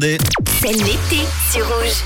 [0.00, 0.47] It.
[0.60, 2.04] C'est l'été sur Rouge.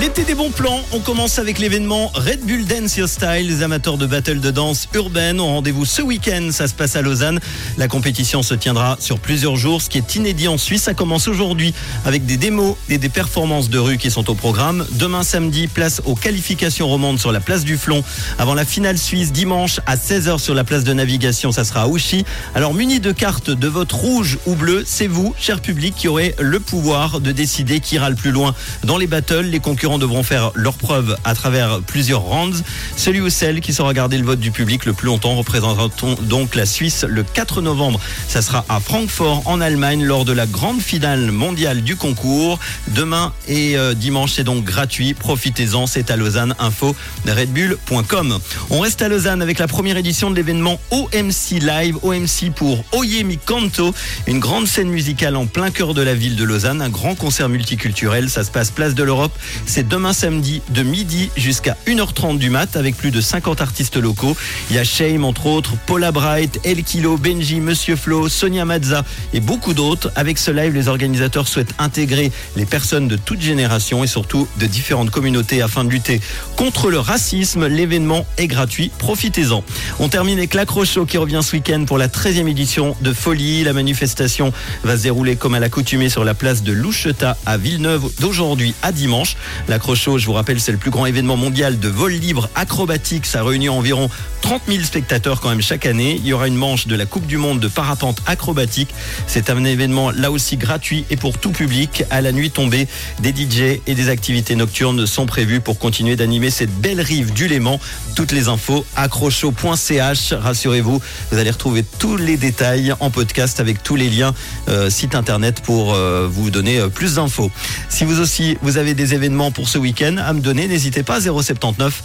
[0.00, 3.46] L'été des bons plans, on commence avec l'événement Red Bull Dance Your Style.
[3.46, 6.48] Les amateurs de battle de danse urbaine ont rendez-vous ce week-end.
[6.50, 7.38] Ça se passe à Lausanne.
[7.78, 9.80] La compétition se tiendra sur plusieurs jours.
[9.80, 11.72] Ce qui est inédit en Suisse, ça commence aujourd'hui
[12.04, 14.84] avec des démos et des performances de rue qui sont au programme.
[14.92, 18.02] Demain samedi, place aux qualifications romandes sur la place du Flon.
[18.38, 21.86] Avant la finale suisse, dimanche à 16h sur la place de navigation, ça sera à
[21.86, 22.24] Ouchy.
[22.56, 26.34] Alors muni de cartes de vote rouge ou bleu, c'est vous, cher public, qui aurez
[26.40, 29.46] le pouvoir de décider qui ira le plus loin dans les battles.
[29.46, 32.64] Les concurrents devront faire leur preuve à travers plusieurs rounds.
[32.96, 35.88] Celui ou celle qui saura garder le vote du public le plus longtemps représentera
[36.22, 38.00] donc la Suisse le 4 novembre.
[38.28, 42.58] Ça sera à Francfort en Allemagne lors de la grande finale mondiale du concours.
[42.88, 45.14] Demain et euh, dimanche, c'est donc gratuit.
[45.14, 46.54] Profitez-en, c'est à Lausanne.
[46.58, 46.96] Info
[47.26, 48.38] redbull.com.
[48.70, 51.96] On reste à Lausanne avec la première édition de l'événement OMC Live.
[52.02, 53.94] OMC pour Oye Mi Canto,
[54.26, 57.48] une grande scène musicale en plein cœur de la ville de Lausanne, un grand concert
[57.74, 58.30] multiculturel.
[58.30, 59.32] Ça se passe place de l'Europe.
[59.66, 64.36] C'est demain samedi de midi jusqu'à 1h30 du mat avec plus de 50 artistes locaux.
[64.70, 69.04] Il y a Shame entre autres, Paula Bright, El Kilo, Benji, Monsieur Flo, Sonia Mazza
[69.32, 70.12] et beaucoup d'autres.
[70.14, 74.66] Avec ce live, les organisateurs souhaitent intégrer les personnes de toute génération et surtout de
[74.66, 76.20] différentes communautés afin de lutter
[76.56, 77.66] contre le racisme.
[77.66, 78.90] L'événement est gratuit.
[78.98, 79.64] Profitez-en.
[79.98, 83.64] On termine avec l'Accrocho qui revient ce week-end pour la 13e édition de Folie.
[83.64, 84.52] La manifestation
[84.84, 88.92] va se dérouler comme à l'accoutumée sur la place de Loucheta à Villeneuve d'aujourd'hui à
[88.92, 89.36] dimanche.
[89.68, 93.24] L'Accrocho, je vous rappelle, c'est le plus grand événement mondial de vol libre acrobatique.
[93.24, 94.10] Ça réunit environ
[94.42, 96.20] 30 000 spectateurs quand même chaque année.
[96.22, 98.90] Il y aura une manche de la Coupe du Monde de parapente acrobatique.
[99.26, 102.04] C'est un événement là aussi gratuit et pour tout public.
[102.10, 102.86] À la nuit tombée,
[103.20, 107.48] des DJ et des activités nocturnes sont prévues pour continuer d'animer cette belle rive du
[107.48, 107.80] Léman.
[108.14, 110.34] Toutes les infos accrocho.ch.
[110.34, 111.00] Rassurez-vous,
[111.32, 114.34] vous allez retrouver tous les détails en podcast avec tous les liens
[114.68, 117.50] euh, site internet pour euh, vous donner euh, plus d'infos.
[117.88, 121.20] Si vous aussi vous avez des événements pour ce week-end à me donner, n'hésitez pas
[121.20, 122.02] 079